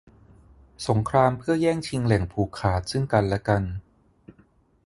[0.87, 3.63] สงครามเพื่อแย่งชิงแหล่งผูกขาดซึ่งกันและกัน